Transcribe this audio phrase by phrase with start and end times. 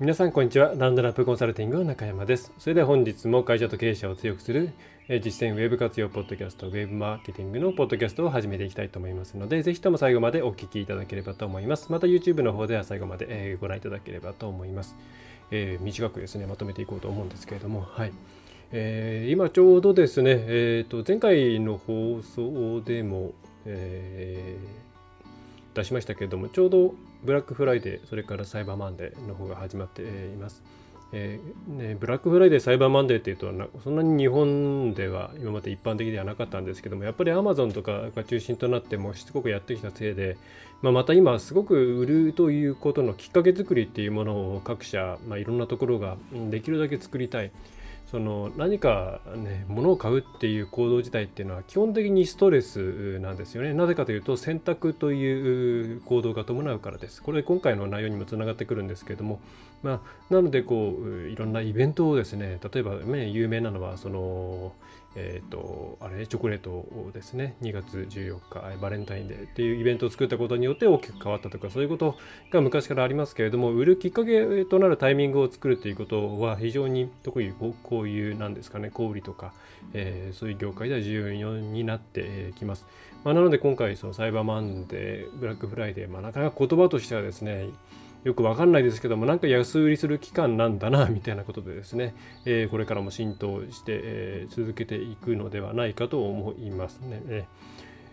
[0.00, 0.74] 皆さんこんにちは。
[0.76, 2.52] ランドナップコンサルティングの中山です。
[2.58, 4.72] それでは本日も会社と経営者を強くする
[5.22, 11.92] 実践ウェブ活用ポッドキャストウェブマーケティングのポッドキャストを始めていきたいと思いますのでぜひとも最後までお聞きいただければと思います。
[11.92, 14.96] また YouTube の方では最後までご覧いただければと思います、
[15.52, 17.82] えー、短くですねまとめていこうと思うんですけれども。
[17.82, 18.12] はい。
[18.72, 23.32] えー、今ちょうどですね、えー、と前回の放送でも、
[23.64, 30.62] えー、出しましたけれどもちょうどブラックフライデーそれからサイバーマンデーの方が始まっています。
[31.16, 33.52] えーね、ブラックフライデー、サイバーマンデーっていうと
[33.84, 40.36] そんなに日本では今まで一般的ではなかったんですけどもやっぱりアマゾンとかが中心となってもしつこくやってきたせいで、
[40.82, 46.16] まあ、また今すごく売るということのきっかけ作りっていうものを各社、まあ、いろんなところが
[46.50, 47.52] できるだけ作りたい。
[48.14, 53.74] その何かね物を買うっていう行動自体っていうのは基本的にストレスなんですよね。
[53.74, 57.20] なぜかというと選択という行動が伴うからです。
[57.20, 59.40] これ今回の内容にもつながってくるんですけれども。
[59.82, 60.00] まあ
[60.32, 64.72] なのでこういろんなイベントをですね例えばね有名なのはその
[65.16, 72.16] えっ、ー、と、あれ、チョコレートをですね、2月14日、バレンタインデーっていうイベントを作ったことによって大きく変わったとか、そういうこと
[72.50, 79.52] が昔からありますけれども、売るきっかけとなるタイミングを作るということは非常に特にこういう、なんですかね、小売とか、
[79.92, 82.86] えー、そういう業界では重要になってきます。
[83.24, 87.68] まあ、なので今回、そのサイバーマンデー、ブラックフライデー、まあ、なかなか言葉としてはですね、
[88.24, 92.14] よくわかんないですけども、なんか安売りする期間なんだな、みたいなことでですね、
[92.46, 97.22] えー、これからも浸透して、えー、続けていくのではないかと思いますね。
[97.28, 97.44] え、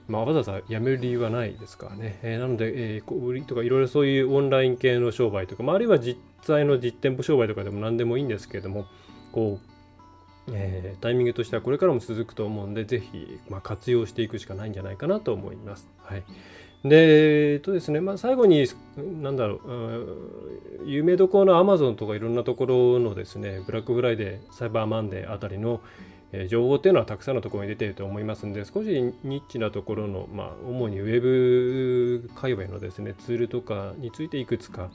[0.08, 2.19] まあ、わざわざやめる理由はないですからね。
[2.24, 8.88] えー、なので、えー、売りとかいろいろそういうオンライン系の商売とか、まあ、あるいは実際の実店舗商売とかでも何でもいいんですけれども、
[9.31, 15.90] こう、えー、タイミングとしてはこれからも続くと思うんで、ぜひ、まあ、活用していくしかないんじゃないかなと思います。
[16.00, 16.24] はい。
[16.84, 18.68] で、えっとですね、まあ、最後に、
[19.22, 25.81] なんだろう、有名どころのアマゾンとかいろんなところのですね、ブラックフライデー、サイバーマンデーあたりの、
[26.34, 34.90] え情報っていうのはたくさんのところに出ていると思いますんで、少しニッチなところの、まあ、主にウェブ界隈のですね、ツールとかについていくつか、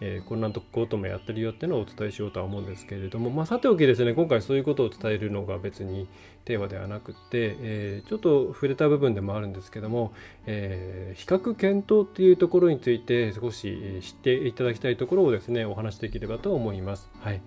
[0.00, 6.08] えー、こんなこともやってるよっていうのをお伝えしようとは思うんですけれども、まあ、さておきですね、今回そういうことを伝えるのが別に
[6.44, 10.12] テーマではなくて、えー、ちょっと触れた部分でもあるんですけども、
[10.46, 17.10] えー、比較検討っていうところについて少し知っていただきたいところをですね、お話しできればと思います。
[17.20, 17.40] はい。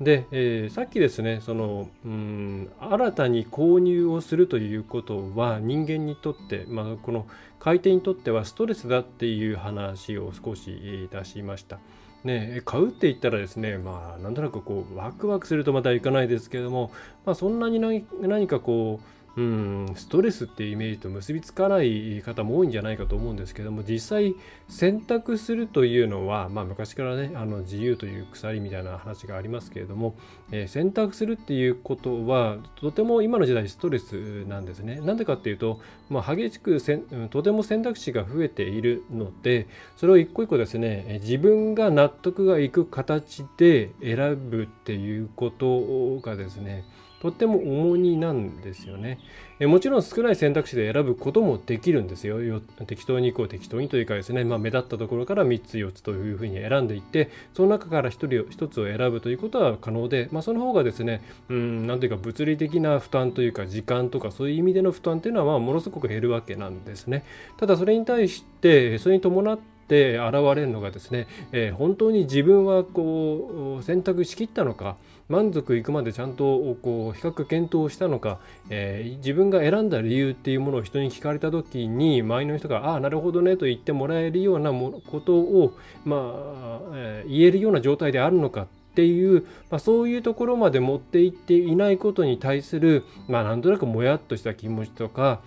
[0.00, 7.26] で、えー、さっきですねそのうん新たに購入をするということは人間にとって、まあ、この
[7.64, 11.78] 買い手にとってはストレスだっていう話を少し出しました。
[12.22, 16.92] ね、買うって言ったらですね、まあ、なんとなくこうワクワクするとまたいかないですけれども、
[17.24, 17.80] まあ、そんなに
[18.20, 24.36] 何かこううん、ストレスっていうイメージと結びつかない方も多いんじゃないかと思うんですけども実際
[24.68, 30.14] 選択するというのは、まあ、昔からねあの自由という鎖みたいな話がありますけれども、
[30.52, 35.00] えー、選択するっていうことはとても今の時代ストレスなんですね。
[35.00, 46.84] なんでかっていうと、まあ、激しくせんとても選択肢が増えているのでそれを一個一個ですね自分が納得がいく形で選ぶっていうことがですね
[47.24, 49.18] とっても重荷なんですよね。
[49.58, 52.42] えもちろん少ない選択肢で選ぶこともできるんですよ。
[52.42, 67.24] よ適当にこう適当にというかですね、まあ、目立ったところから3つ4つというふうに選んでいってその中から1人を1つを選ぶということは可能で、まあ、その方がですねうん何ていうか物理的な負担というか時間とかそういう意味での負担というのはまあものすごく減るわけなんですね。
[67.56, 69.58] ただそれに対してそれに伴っ
[69.88, 74.96] て現れるのがですね、えー、本当に自分はこう選択しきったのか
[75.28, 78.38] 満足いくまでちゃんとこう比較検討したのか、
[78.68, 85.72] えー、自分が選んだ理由っていうものを人に聞かれた時に周りの人が「ああなるほどね」と言ってもらえるようなことを、
[86.04, 95.40] まあえー、言えるような状態であるのかっていう、まあ、そういうところまで持っていっていないことに対する、まあ、なんとなくもやっとした気持ちとか、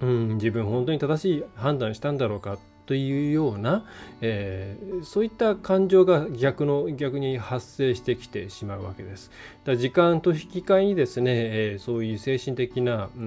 [0.00, 2.58] うん、自分本当に正しい判断したんだろうか
[2.90, 3.84] というような、
[4.20, 9.30] えー、そういった感情が逆の逆に発生してきてしまうわけです。
[9.62, 13.22] だ時間と引き換えにですね、えー、そういう精神的なうん、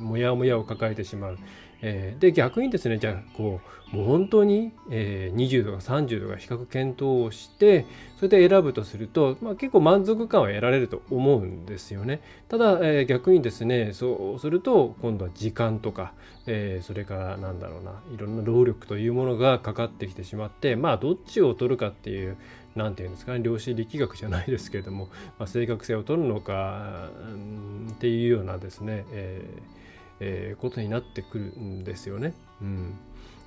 [0.00, 1.38] うん、もやもやを抱えてしまう。
[1.88, 3.60] えー、で逆にですねじゃあこ
[3.92, 7.86] うもう本当に、えー、20とか30とか比較検討をして
[8.16, 12.20] それで選ぶとすると、まあ、結構満足感は得られると思うんですよね。
[12.48, 16.12] ただ、えー、逆にですねそうすると今度は時間とか、
[16.46, 22.36] えー、それからなんだろうないろんな労力というものがかかってきてしまってまあどっちを取るかっていう
[22.74, 29.85] 何て言うんですかね量子力学じゃないですけれども、まあ、正確性を取るのか、ん、っていうようなですね、えー
[30.20, 32.34] えー、ことになってくるんですよね。
[32.60, 32.98] うん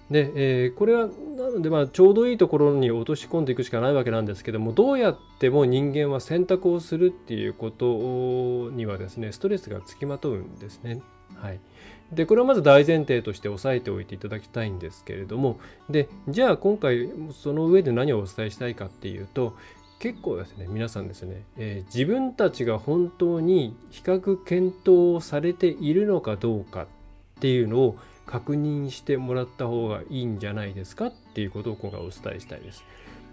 [0.10, 0.32] で、
[0.64, 11.02] えー、これはなのでまあちょうどいいところに落とし込んでいくしかないわけなんですけどもどうやっても人間は選択をするっていうことにはですねストレスがつきまとうんですね。
[11.36, 11.60] はい、
[12.12, 19.56] でこれはまず大前提として押さえておいていただきたいんですけれどもでじゃあ今回その上で何をお伝えしたいかっていうと
[20.00, 26.88] 結構ですね皆さんですね、えー、自分たちが本当に比較検討をされているのかどうかっ
[27.42, 32.84] ていうのを確認してもらった方がいいんじゃないですかっていうことを今回お伝えしたいです。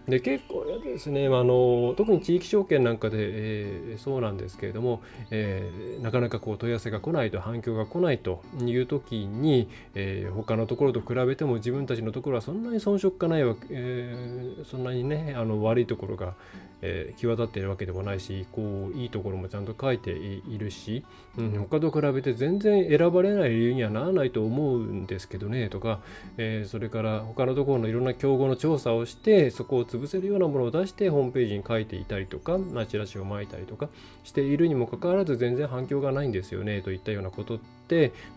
[0.08, 16.34] で結構ですねあの特に地域証券なんかで、えー、そうなんですけれども、えー、なかなかこう問い合わせが来ないと反響が来ないという時に、えー、他のところと比べても自分たちのところはそんなに遜色がないわけ、えー、そんなにねあの悪いところが、
[16.82, 21.04] えー、際立っているわけでもないしこういいところもちゃんと書いているし、
[21.38, 26.00] うん、他と比べて全然選ばれない理由にはならないと思うんですけどねとか、
[26.36, 33.88] えー、それから他のところのいろんな競合の調査をしてそこを潰せるようなものを出してホームページに書いていたりとか、まあ、チラシを巻いたりとか
[34.24, 37.75] しているにもかかわらず全然反響がないんですよねといったようなことって、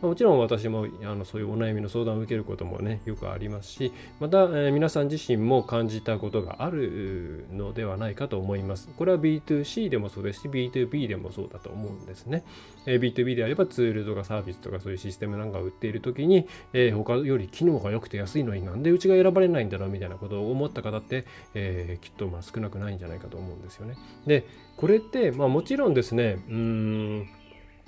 [0.02, 8.90] まあ、もちろん私もあのそういうお悩みの相談を受けることもねよくありますしまた、えー、皆さん自身も感じたことがあるのではないかと思います。
[8.98, 12.44] これは B2C でもそうですし B2B でもそうだと思うんですね。
[12.86, 23.96] えー、B2B であればツールとかサービスとかそういうシステムなんかを売っている時に、えー、他より機能が良くて安いのになんでうちが選ばれないんだろうみたいなことを思った方って、えー、きっとまあ少なくないんじゃないかと思うんですよね。
[24.26, 24.46] で
[24.78, 27.30] これって、まあ、もちろんですねうん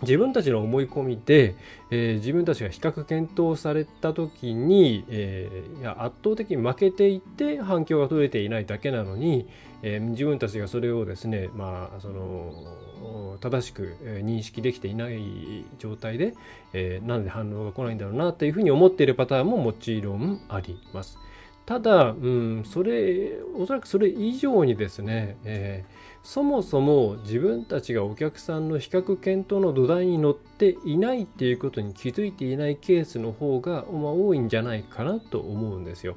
[0.02, 1.56] 自分たちの思い込みで、
[1.92, 9.48] えー、自分たちが比較検討された時に、えー、いや圧倒的に負けていて反響が取れていないだけなのに、
[9.84, 16.34] えー、自分たちがそれをですね、まあ、その正しく認識できていない状態で、
[16.74, 21.18] えー、なんで反応が来ないんだろうなというふうに思っているパターンももちろんあります。
[21.66, 36.16] ただ、うん、それおそらくそれ以上にですね、えーそもそも自分たちがお客さんの比較検討の土台に乗っていないっていうことに気づいていないケースの方が、まあ、多いんじゃないかなと思うんですよ。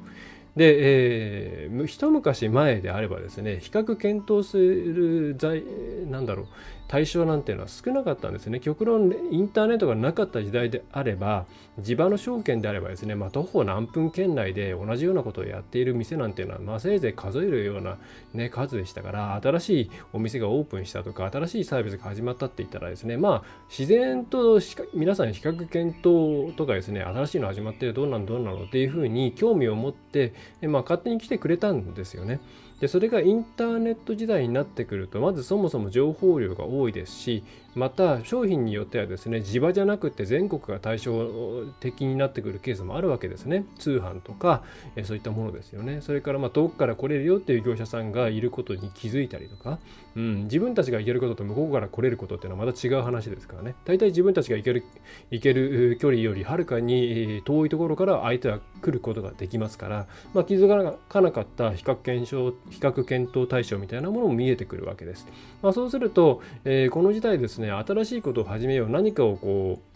[0.57, 5.65] で、えー、一昔前であればですね比較検討する財
[6.09, 6.47] なんだろう
[6.89, 8.61] 対象なんていうのは少なかったんですね。
[8.61, 11.47] 極論インターネットがなかった時代であれば
[11.81, 17.99] 地場の証券であればですね、まあ、徒歩何分圏内で同じようなことをやっている店なんていうのは、まあ、せいぜい数えるような、
[18.33, 24.61] ね、数でしたから新しいお店がオープンしたとか新しいサービスが始まったって言ったらですねまあ自然と
[24.95, 32.41] 皆さん比較検討とかですね新しいの始まってどうなのどうなのっていうふうに興味を持って、まあ、勝手に来てくれたんですよね。
[32.81, 37.45] でそれがインターネット時代になってくるとまずそもそも情報量が多いですし
[37.75, 43.65] また商品によってはですね地場じゃなくて全国が対象的になってくるケースもあるわけですね。
[43.79, 44.63] 通販とか
[45.05, 46.01] そういったものですよね。
[46.01, 49.79] それからまあ遠くから来れるよっていう業者さんがいることに気づいたりとか、
[50.17, 53.75] うん、自分たちが行けることと向こうから来れることっていうのはまた違う話ですからね。
[53.85, 54.85] 大体自分たちが行ける
[55.31, 60.69] 行ける距離よりはるかに遠いところから相手は来ることができますから、まあ、気づ
[61.09, 65.27] かなかった比較検証比較検討対象みたいなものも見えてくるわけです、
[65.63, 69.95] まあ、そうすると、えー、この時代ですねね新しいことを始めよう何かをこう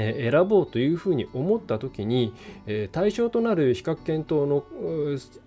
[0.00, 2.34] え選ぼうというふうに思った時に、
[2.66, 4.64] え対象となる比較検討の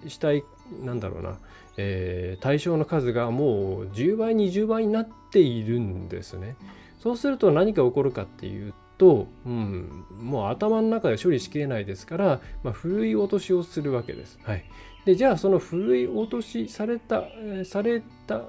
[0.07, 0.43] したい
[0.81, 1.37] なんだろうな、
[1.77, 6.55] え、対象の数がもう10倍20倍になっているんですね。
[6.99, 14.37] そうすると何か起こるかっていうと、うん、もう頭の中で処理しきれないですから、まあ、ふるい落としをするわけです。
[14.43, 14.65] はい、
[15.05, 17.23] でじゃあそのふるい落としされた、
[17.63, 18.41] された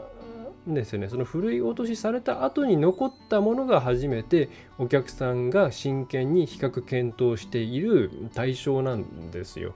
[0.66, 4.48] ですねそのふるい落としされた後に残ったものが初めて
[4.78, 9.74] お客さんが真剣に比較検討している対象なんですよ。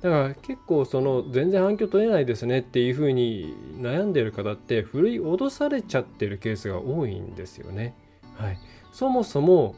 [0.00, 7.94] だから結構その全然反響取れないですねっていうふうに悩んでる方ってふるい落とされちゃってるケースが多いんですよね。
[8.34, 8.58] はい、
[8.92, 9.76] そもそも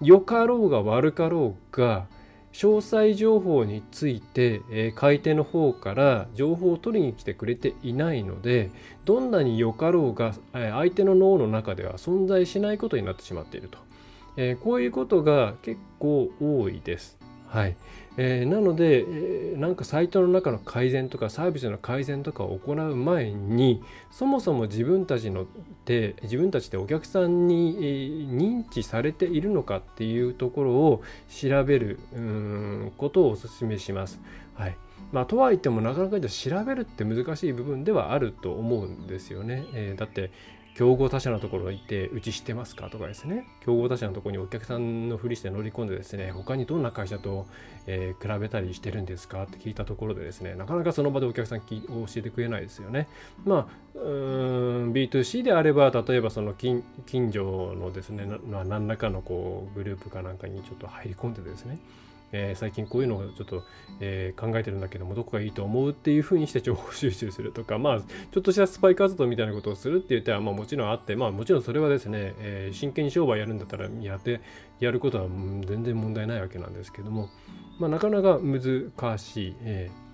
[0.00, 2.06] 良かろうが悪かろうが
[2.52, 8.70] 詳細情報について、えー、買い手の方から情報を取りに来てくれていないので
[9.04, 13.78] どんなによかろうが、えー、相手の脳の中では存在しないことになってしまっていると、
[14.36, 17.18] えー、こういうことが結構多いです。
[17.46, 17.76] はい
[18.16, 25.46] えー、なので、えー、なんかサイトの中の改善とかサービスの改善とかを行う前にそもそも自分たちの
[25.84, 34.20] で自分たちでお客さんに、えー、認知されているのかっていうところを調べるうんことをお勧めします。
[34.54, 34.76] はい
[35.12, 39.64] まあ、とはいってもなかなかじゃ調べるって難しい部分ではあると思うんですよね。
[39.72, 40.30] えー、だって
[40.74, 42.88] 競合他社のところに行って、うち知ってますか？
[42.88, 47.46] とかですね、競合他社のところにお客さんのふりして乗り込んでですね、他にどんな会社と、
[47.86, 49.42] えー、比べたりしてるんですか？
[49.42, 51.76] って聞いたところでですね、なかなかその場でお客さん教
[52.16, 53.08] えてくれないですよね。
[53.44, 61.78] まあ、B2C であれば、例えばその近近所のですね、な何らかのこうグループかなんかにちょっと入り込んでですね、
[62.32, 63.64] えー、最近こういうのをちょっと、
[64.00, 74.40] えー、考えてるんだけどもどこがいいと思うっていうふうにして情報収集するとかまあちょっとしたスパイ活動みたいなことをするっていう手はまあもちろんあってまあもちろんそれはですね、えー、真剣に商売やるんだったらやって
[74.78, 75.24] やることは
[75.66, 77.28] 全然問題ないわけなんですけども、
[77.78, 80.10] まあ、なかなか難しい、えー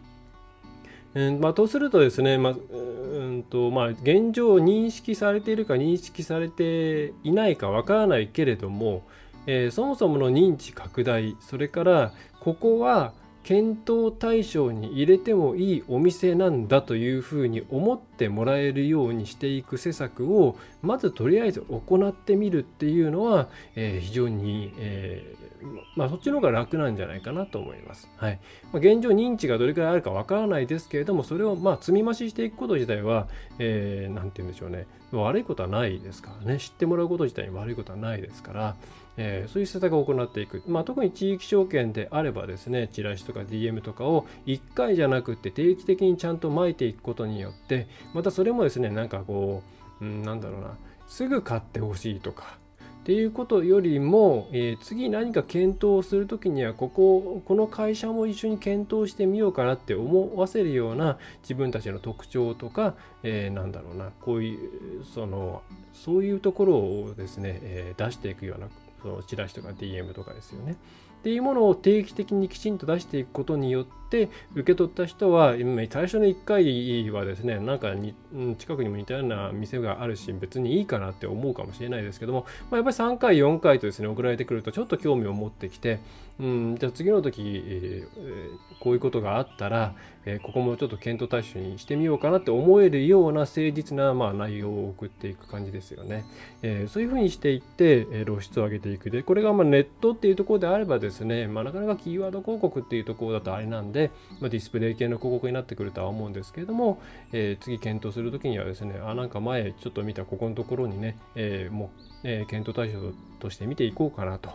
[1.39, 9.07] まあ、とするとですね、まあうんとまあ、現状認識されているか認識されていないかわからないけれども、
[9.47, 13.13] えー、そもそもの認知拡大それからここは
[13.47, 28.11] 検討対象に入れてもいいお店なんだというふうに思ってもらえるようにしていく施策をまずとりあえず行ってみるっていうのは、えー、非常に、えー、まあ、そっちの方が楽なんじゃないかなと思います。
[28.17, 28.41] はい。
[28.73, 34.89] まあ、現状認知がどれくらいあるかわからないですけれどもそれをまあ積み増ししていくこと自体は何、えー、て言うんでしょうね。
[35.13, 36.59] 悪いことはないですからね。
[36.59, 38.77] 知ってもらうこと自体に悪いことはないですから
[39.17, 49.63] えー、そういう施策を行っていく、まあ、特に地域証券であればですねチラシとか DM とかを1回じゃなくて定期的にちゃんと巻いていくことによってまたそれもですねなんかこ
[50.01, 50.77] う、うん、なんだろうな
[51.09, 52.59] すぐ買ってほしいとか
[53.07, 68.67] っていうことよりも、えー、次何か検討する時にはこここの会社も一緒に検討してみようかなって思わせるような自分たちの特徴とか、えー、なんだろうなこういうそのそういうところをですね、えー、出していくような
[69.07, 70.73] そのチラシとか DM とかですよね。
[70.73, 75.55] っていうものを定期的にきちんと出していくことによって受け取った人は
[75.91, 78.15] 最初の1回はですねなんかに
[78.59, 86.01] 近くにも似たような店があるし別にいいかなって思うかもしれないですけども、まあ、やっぱり3回4回とですね送られてくるとちょっと興味を持ってきて
[86.39, 89.95] うんじゃあ次の時、えー、こういうことがあったら、
[90.27, 96.27] えー、ここもちょっと検討対象にしてみようかなって思えるような誠実な、まあ、内容を送っていく感じですよね。
[96.63, 104.11] えー、そういうふうにしていって、露出を上げていくでこれがまネットっていうところであればですね、まあ、なかなかキーワード広告っていうところだとあれなんで、で
[104.41, 107.01] まあ、ディスプレイ系の広告になってくるとは思うんですけれども、
[107.33, 111.89] え次検討するときにはですねあなんか前ちょっと見たここのところにね、えもう、
[112.25, 112.99] え検討対象
[113.41, 114.51] として見ていこうかなと。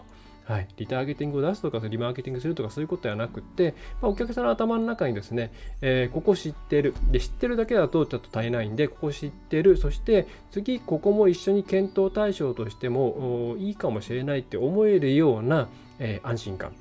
[0.46, 6.94] はい、リターゲティングを出すとかリマーケティングするとかそういうことではなくて、まあ、お客さんの頭の中にですね、えー、ここ知ってる。
[7.10, 9.78] で知ってるだけだとちょっと足りないんでここ知ってる。
[9.78, 15.70] そして次ここも一緒に検討対象としてもいいかもしれないって思えるような、
[16.00, 16.74] えー、安心感。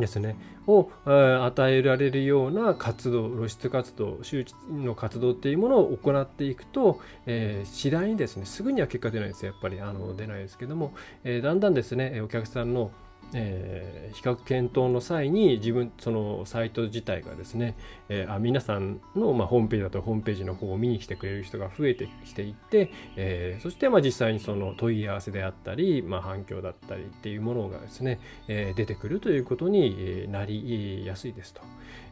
[0.00, 0.36] ですね。
[0.66, 9.52] を与えられるような活動露出活動周知の活動っていうものを行っていくと、えー、次第にですねすぐには結果出ないですよ。
[9.52, 10.92] やっぱりあの出ないですけども、
[11.24, 12.90] えー、だんだんですねお客さんの
[13.34, 17.76] えー、比較検討の際に自分そのサイト自体がですね、
[18.08, 31.60] えー、あ皆さんの、まあ、ホームページだとホームページの方を見に来てくれる人が増えてきていって、えー、そしてまあ実際にその問い合わせであったり、まあ、反響だったりっていうものがですね、え出てくるということになりやすいですと。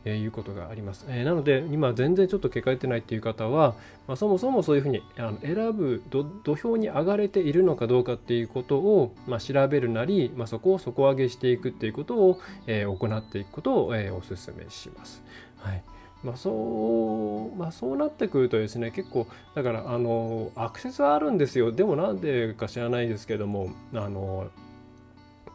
[0.07, 1.05] えー、いうことがあります。
[1.09, 3.75] えー、なので今全然ちょっと結果出てないっていう方は、
[4.07, 6.03] まあ、そもそもそういうふうにあの選ぶ
[6.45, 15.23] 土俵に上がれているのかどうかっていうことを、まあ、調べるなり、まあ、そこをそこ底上げしていくっていうことを、えー、行っていくことを、えー、お勧めします。
[15.59, 15.83] はい
[16.23, 24.49] まあ、そうまあ、そうなってくるとですね結構だからあのアクセスはあるんですよでもなんでか知らないですけどもあの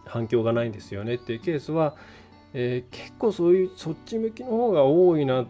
[0.05, 1.95] 反響がないんですよねっていうケースは
[2.53, 5.47] えー、結構そういうそっち向きの方が多いなっ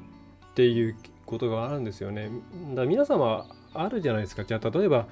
[0.56, 2.30] ていうことがあるんですよね。
[2.76, 4.44] だ皆様あるじゃないですか。
[4.44, 5.08] じゃあ例えば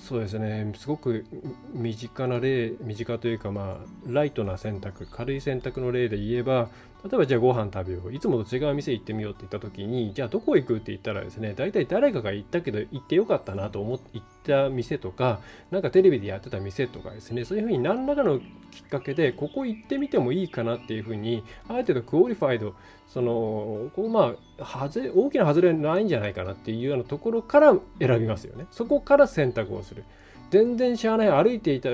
[0.00, 0.72] そうですね。
[0.76, 1.24] すごく
[1.72, 6.68] 身近な例身近というかまあライトな選択軽い選択の例で言えば
[7.04, 22.74] 例えばじゃあご飯食べよういつもと違う店行ってみようって言った時にじゃあどこ行くって言ったらですね大体誰かが行ったけど行ってよかったなと思って行った店とかなんかテレビでやってた店とかですねそういうふうに何らかのきっかけでここ行ってみてもいいかなっていうふうにある程度クオリファイド
[23.06, 28.66] そのこうまあ外れ大きな外れないんじゃないかなっていうようなところから選びますよね。
[28.70, 30.04] そこから選択をする。
[30.50, 31.90] 全然知らない歩いていた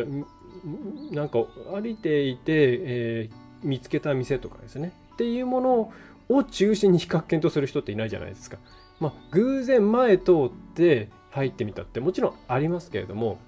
[1.11, 4.93] なんか歩いていて、えー見つけた店とかですね。
[5.15, 5.93] っていうもの
[6.29, 8.59] を中心に比較検討する人っていないじゃないですか。
[9.01, 13.39] まあ、偶然前通って入ってみたってもちろんありますけれども。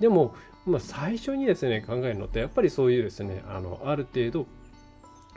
[0.00, 0.34] でも、
[0.66, 4.46] まあ、最初にですね考えるのってやっぱりそういうですねあのある程度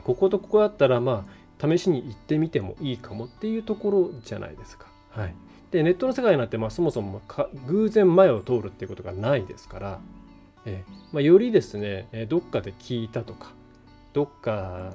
[0.02, 1.24] こことここだったらま
[1.58, 4.86] あ試しに行ってみてもいいかもっていうところじゃないですか。
[5.10, 5.34] はい、
[5.70, 7.22] でネットの世界なんてまあそもそも
[7.66, 10.00] 偶然前を通るっていうことがないですから、
[10.66, 13.52] えまあ、よりですねどっかで聞いたとか
[14.16, 14.94] どっか、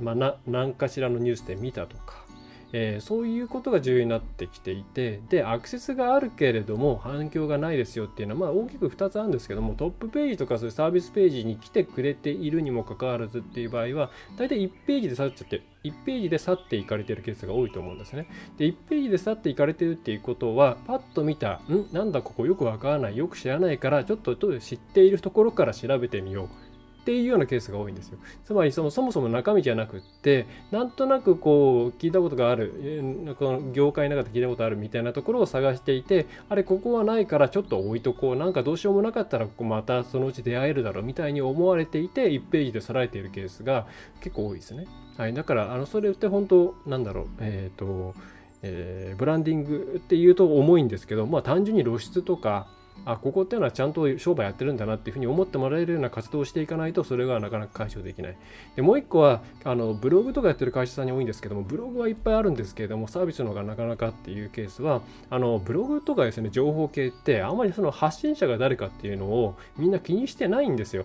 [0.00, 2.28] まあ、何かしらのニュースで見たとか
[2.72, 18.26] えー、そういうことが重要になってきていてでアクセスがあるけれども反響がないですよっていうのは、まあ、大きく2つあるんですけどもトップページとかそういうサービスページに来てくれているにもかかわらずっていう場合は大体1ページで去っちゃって1ページで去っていかれてるケースが多いと思うんですね。
[18.58, 21.86] で1ページで去っていかれてるっていうことはパッと見たん？
[21.92, 26.67] なんだここよくわからないよく知らないからちょっと知っているところから調べてみよう
[27.08, 28.18] っていうようなケースが多いんですよ。
[28.44, 43.86] つまりそのそもそも中身じゃなくってなんとなくこう聞いたことがあるこの業界の中で聞いたことあるみたいなところを探していてあれここはないからちょっと置いとこうなんかどうしようもなかったらここまたそのうち出会えるだろうみたいに思われていて1ページでさられているケースが
[44.20, 44.86] 結構多いですね。
[45.16, 48.14] はい、だからあのそれって本当なんだろうえっ、ー、と
[48.62, 52.66] えー、ブランディングっていうと重いんですけど、まあ、単純に露出とか
[53.04, 58.36] あここっていうのはちゃんと商売やってるんだなっていうふうに思ってもらえるような活動をしていかないとそれがなかなか解消できない。
[58.76, 71.04] でもう一個はあのブログとかやってる会社さんに多いんですけどもブログはいっぱいあるんですけれどもサービスの方がなかなかっていうケースはあのブログとかですね情報系ってあんまりその発信者が誰かっていうのをみんな気にしてないんですよ。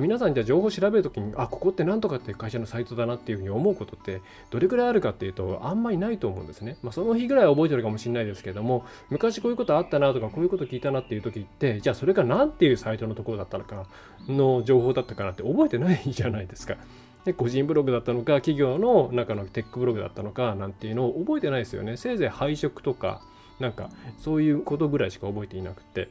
[0.00, 6.78] 皆さんじゃ情報を調べるときに、あ、ここって何とかっていう会社のサイトだなっていうふうに思うことって、どれくらいあるかっていうと、あんまりないと思うんですね。
[6.82, 13.86] まあ、その日ぐらいは覚えてるかもしれないですけども、昔こういうことあったなとか、こういうこと聞いたなっていう時って、じゃあそれが何ていうサイトのところだったのか
[14.28, 16.76] の情報だったかなって覚えてないじゃないですか。
[17.24, 21.96] で個人ブログだったのか、企業の中のテックブログだったのかなんていうのを覚えてないですよね。
[21.96, 23.20] せいぜい配色とか、
[23.60, 26.08] なんかそういうことぐらいしか覚えていなくて。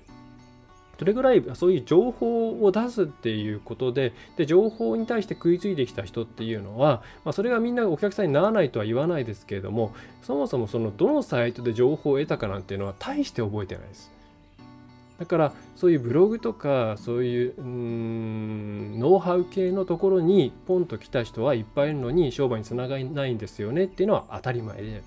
[1.02, 14.12] それぐらいそういう情報を出すっていうことでで情報に対して食いついてきた人っていうのは、まあ、それがみんなお客さんにならないとは言わないですけれどもそもそもそのどのサイトで情報を得たかなんていうのは大して覚えてないです。
[15.18, 25.02] だからそういうブログとかそういううノウハウ系のところにポンと来た人はいっぱいいるのに商売につながらないんですよねっていうのは当たり前で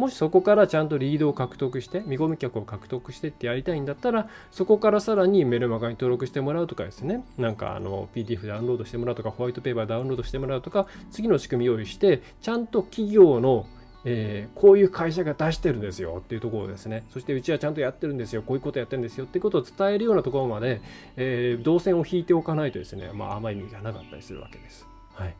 [0.00, 13.66] もしそこからちゃんとリードを獲得して見込み客を獲得してってやりたいんだったらそこからさらにメルマガに登録してもらうとかですねなんかあの PDF ダウンロードしてもらうとかホワイトペーパーダウンロードしてもらうとか次の仕組み用意してちゃんと企業の
[14.06, 17.04] えー、こういう会社が出してるんですよっていうところですね。
[17.10, 18.40] そしてうちはちゃんとやってるんですよ。
[18.40, 20.80] こういうことやってるんですよっていうことを伝えるようなところまで、
[21.16, 24.89] えー、動線を引いておかないとですね、まあ、あまり意味がなかったりするわけです。
[25.20, 25.34] はい。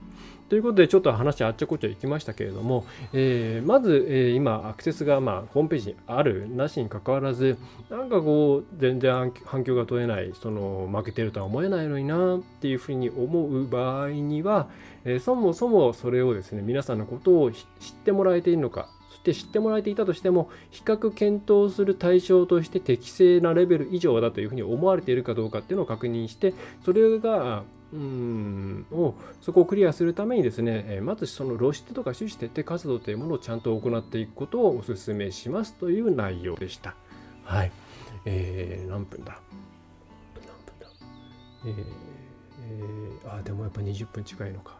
[0.50, 7.56] ということでちょっと話あっちゃこっちゃいきましたけれども、えー、まず、えー、今アクセスがまあホームページにあるなしにかかわらず
[7.88, 14.68] なんかこう全然反響が取れないその負けてるとは思えないのになっていうふうに思う場合には、
[15.04, 17.64] えー、そもそもそれをですね皆さんのことを知っ
[18.04, 27.62] てもらえているのかそして知ってもらえていたとしても比較検討する対象として適正なレベル以上だというふうに思われているかどうかっていうのを確認してそれが
[27.92, 36.94] うんをそこをクリアするためにですね、えまずその露出とか趣旨徹底活動というものをちゃんと行っていくことをお勧めしますという内容でした。
[37.44, 37.72] はい。
[38.26, 39.40] えー、何分だ？
[40.35, 40.87] 何分だ？
[41.66, 41.74] えー、
[43.24, 44.79] えー、あ、でもやっぱ20分近いのか。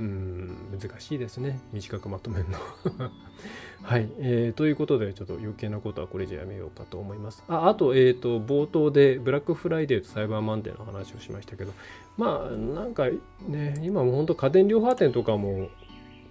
[0.00, 1.60] うん難しいですね。
[1.72, 2.58] 短くまとめるの。
[3.82, 7.44] はい、えー、ということでちょっと余計なことはこれじゃやめようかと思います。
[7.48, 11.72] ああと,、えーと、冒頭でブラックフライデーとサイバーマンデーの話をしましたけど
[12.16, 13.08] まあなんか
[13.48, 15.68] ね今も本当家電量販店とかも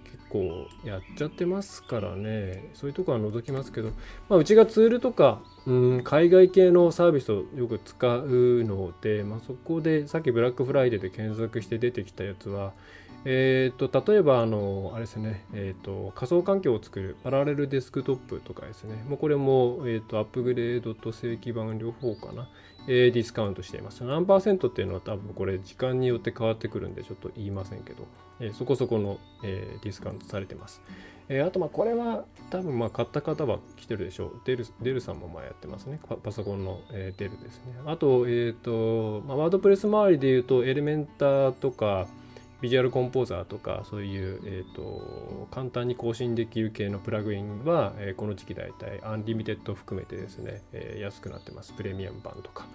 [0.04, 2.70] 結構やっちゃってますからね。
[2.72, 3.90] そういうとこは除きますけど、
[4.30, 12.72] まあ、うちがツールとかうん海外系のサービスをよく使うので、まあ、そこでさっきブラックフライデーで検索して出てきたやつは
[13.24, 22.48] えーと、例えばあの、あれですね、えーと、仮想環境を作るパラレルデスクトップとかですね、もうこれも、えーと、アップグレードと正規版両方かな、
[22.86, 24.04] えー、ディスカウントしています。
[24.04, 28.06] 何パーセントっていうのは多分これ時間によって変わってくるんでちょっと言いませんけど、
[28.40, 30.80] えー、そこそこの、えー、ディスカウントされてます。
[31.28, 34.40] えー、あと、まあ、これは多分、まあ、買った方は来てるでしょう。
[34.44, 36.00] デルデルさんもまあやってますね。
[36.22, 37.74] パソコンの、えー、デルですね。
[37.84, 42.06] あと、えっ、と、まあ、ワードプレス周りで言うと、 Elementor とか、
[42.60, 51.72] Visual Composer とかそういう、えーと、簡単に更新できる系のプラグインは、えー、この時期大体アンリミテッド含めてですね、えー、安くなってます。
[51.72, 52.66] プレミアム版とか、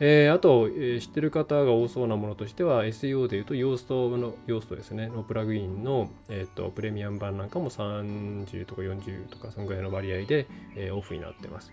[0.00, 5.08] えー、あと、え、知ってる方が多そうなものとしては SEO でいうと Yoast の Yoast ですね。
[5.08, 10.46] のプラグインの、えーと、プレミアム版なんかも30とか40とかそのぐらいの割合で、
[10.76, 11.72] え、オフになってます。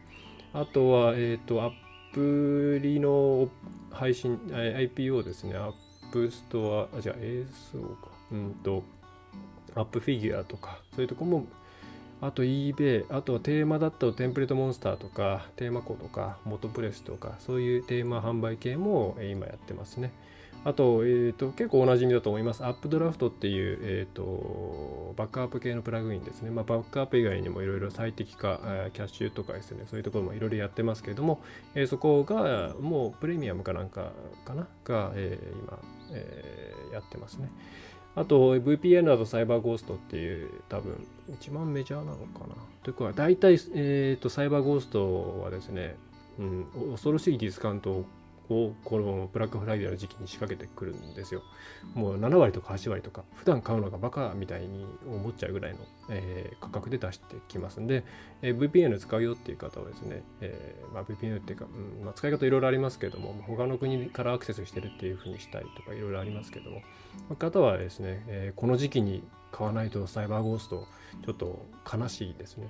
[0.53, 1.71] あとは、えっ、とア
[2.13, 3.49] プリの
[3.91, 5.55] 配信 IPO ですね。
[5.55, 8.07] App Store、あ、じゃあ ASO か。
[8.31, 8.83] うんと、
[9.75, 11.45] アップフィギュアとか、そういうとこも、
[12.21, 20.13] あと eBay、あとはテーマだと TemplateMonster とか、テーマコとか、 MotoPress とか、そういうテーマ販売系も今やってますね。
[20.63, 22.65] あと、えーと、結構おなじみだと思います。
[22.65, 26.49] アップドラフトっていう、えーと、バックアップ系のプラグインですね。
[26.49, 28.59] まあ、バックアップ以外にもいろいろ最適化、
[28.93, 31.39] キャッシュとかですね、そういうところもいろいろやってますけれども、
[31.75, 34.13] えー、そこがもうプレミアムかなんか
[34.45, 34.67] かな？
[34.85, 35.77] が、えー、今、
[36.11, 37.49] えー、やってますね。
[38.15, 42.55] あと VPN だとサイバーゴーストっていう多分一番メジャーなのかな。
[42.83, 45.97] というか大体、えーと、サイバーゴーストはですね、
[46.39, 48.05] うん、恐ろしいディスカウントを
[48.49, 51.41] をこのブラックフライデーの時期に仕掛けてくるんですよ。
[51.93, 55.79] もう7割とか8割とか普段買うのがバカみたいに思っちゃうぐらいの、
[56.09, 58.03] えー、価格で出してきますんで、
[58.41, 66.81] えー、VPN 使うよっていう方はですね、えーまあ、VPN っていうか、うんまあ、使い方いろいろありますけども他の国からアクセスしてるっていうふうにしたいとかいろいろありますけども
[67.37, 70.87] 方はですね、えー、この時期に買わないとサイバーゴースト
[71.25, 72.67] ちょっと悲しいですね。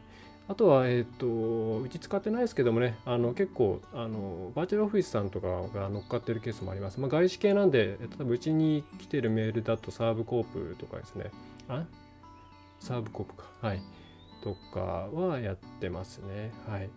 [0.47, 6.99] あとは、えっ、ー、と、うち使ってないですけどもね、あの結構あの、バーチャルオフィスさんとかが乗っかってるケースもあります。
[6.99, 11.31] まあ、外資系なんで、例えばうちに来てるメールだとサーブコープとかですね、
[11.67, 11.85] あ？
[12.79, 13.43] サーブコープか。
[13.61, 13.81] はい。
[14.43, 14.79] とか
[15.11, 16.51] はやってますね。
[16.69, 16.89] はい。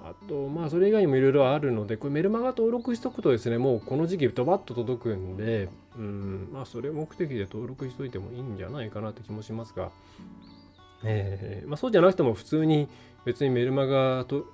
[0.00, 9.90] あと、まあ、それ以外にもいろいろあるので、これメルマガ登録しとくとですね、もうこの時期ドバッと届くんで、うん、まあ、それ目的で登録しといてもいいんじゃないかなって気もしますが、
[11.04, 12.88] えーまあ、そうじゃなくても普通に
[13.24, 14.46] 別にメルマガと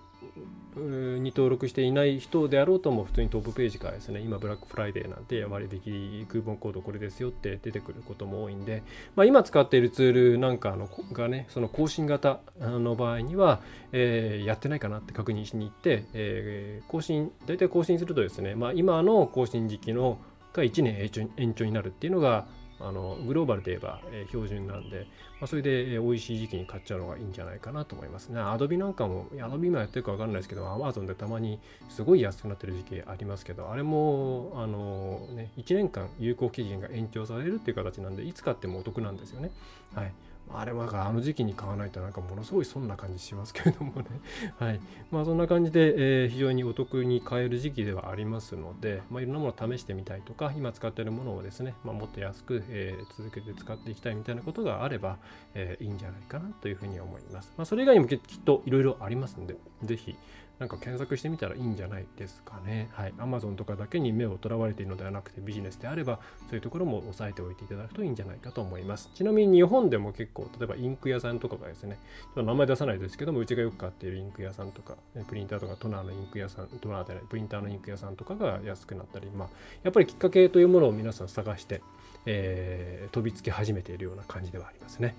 [0.77, 8.83] に登録していない人であろうとも普通にトップページからですね、今ブラックフライデーなんて割引クーポンコードこれですよって出てくることも多いんで、
[9.17, 13.61] まあ、今使っているツールなんかのがね、その更新型の場合には、
[13.93, 20.19] えー、やってないかなって確認しに行って、えー、更新、大体更新するとですね、まあ、今の更新時期の
[20.53, 22.47] が1年延長になるっていうのが、
[22.81, 25.07] あのグローバルで言えば、え、標準なんで、
[25.41, 28.41] まあ、それで、えー、美味しい時期に買っちゃうのがいいんじゃないかなと思いますね。
[28.41, 39.51] アドビなんかも、アドビ今やってるか分かんないですけど、アマゾンでたまにすごい安くなってる時期ありますけど、あれも、あのね、1年間有効期限が延長されるっていう形なんで、いつ買ってもお得なんですよね。
[39.95, 40.13] はい。
[40.55, 44.07] あれはあの時期に買わないとなんかものすごい損な感じしますけれどもね。
[44.59, 44.81] はい。
[45.11, 55.19] まあそんな感じで、えー、非常にお得に買える時期ではありますので、まあいろんなものを試してみたいとか、今使っているものをですね、まあ、もっと安く、えー、続けて使っていきたいみたいなことがあれば、
[55.55, 57.53] えー、いいんじゃないかなというふうに思います。
[57.57, 60.17] まあそれ以外にもきっといろいろありますんで、ぜひ、
[60.61, 62.91] なんか検索してみたらいいんじゃないですかね。
[62.93, 63.15] はい。
[63.15, 69.11] Amazon とかだけに目をとらわれているのではなくてビジネスであればそういうところも押さえておいていただくといいんじゃないかと思います。
[69.15, 74.97] ちなみに日本でも結構例えばインク屋さんとかがですね、ちょっと名前出さないですけどもうちがよく買っているインク屋さんとか、
[75.29, 79.49] プリンターとかトナーのインク屋さん、トナーでない、プリンターのインク屋さんとかが安くなったり、まあ
[79.83, 81.81] やっぱりきっかけというものを皆さん探して、
[82.27, 85.15] えー、飛びつき始めているような感じではありますね。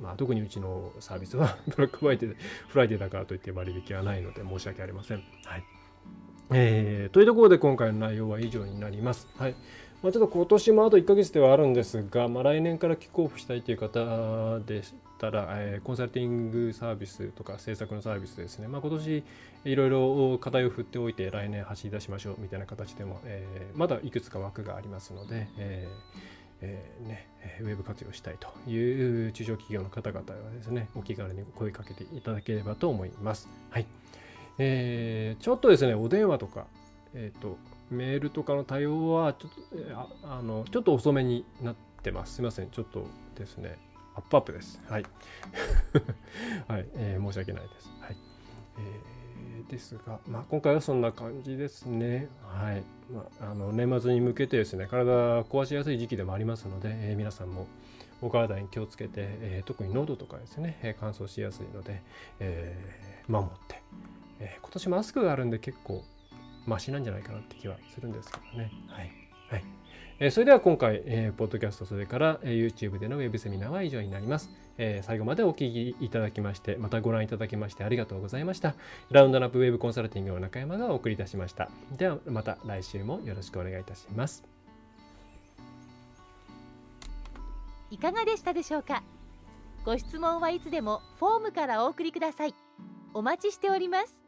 [0.00, 2.36] まあ、特にうちのサービスは ブラックフライデー
[2.68, 5.22] フライデーだからといって割引はないので申し訳ありません。
[5.44, 5.64] はい。
[6.52, 9.28] えー、というところで今回の内容は以上になります。
[9.36, 9.54] はい。
[10.02, 19.24] まあ、ちょっと今年もあと1ヶ月ではあるんですが、まあ、来年からキックオフしたいという方でしたら、えー、コンサルティングサービスとか制作のサービスですね、まあ、今年
[19.64, 27.28] いろいろ課題を振っておいて来年走り出しましょうみたいな形でも、えー、まだいくつか枠がありますので、えーえー、ね、
[27.60, 33.48] ウェブ活用したいという中小企業の方々はですね、お気軽に声かけていただければと思います。
[33.70, 33.86] はい。
[34.58, 36.66] えー、ちょっとですね、お電話とか、
[37.14, 37.58] えっ、ー、と、
[37.90, 39.50] メールとかの対応はちょっ
[39.86, 42.36] と、ああの、ちょっと遅めになってます。
[42.36, 42.70] すいません。
[42.70, 43.78] ちょっとですね、
[44.14, 44.80] アップアップです。
[44.88, 45.04] はい。
[46.66, 47.90] はい、えー、申し訳ないです。
[48.00, 48.16] はい。
[48.78, 49.13] えー
[49.68, 52.28] ですが、まあ、今回はそんな感じですね。
[52.42, 52.82] はい。
[53.12, 57.66] まあ、あの年末に向けてですね、体壊しやすい時期でもありますので、えー、皆さんも
[58.22, 62.02] お体に気をつけて、えー、特に喉とかですね、え、乾燥しやすいので、
[62.40, 63.82] えー、守って、
[64.40, 66.02] え今年マスクがあるんで結構
[66.66, 68.70] マシなんじゃないかなって気はするんですけどね。
[68.88, 69.23] はい。
[69.54, 69.64] はい
[70.18, 74.48] えそれでは今回、えー、ポッドキャスト、それから、えー、YouTube でのウェブセミナーは以上になります。
[74.78, 78.74] えー、最後までお聞きいただきまして、またご覧いただきましてありがとうございました。
[79.10, 81.68] ラウンドナップウェブコンサルティングの中山がお送りいたしました。
[81.96, 84.44] ではまた来週もよろしくお願いいたします。
[87.90, 89.02] いかがでしたでしょうか？
[89.84, 92.54] ご質問はいつでもフォームからお送りください
[93.12, 94.23] お待ちしております